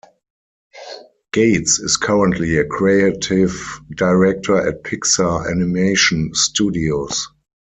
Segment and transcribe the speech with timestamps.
[1.31, 3.53] Gates is currently a Creative
[3.95, 7.27] Director at Pixar Animation Studios.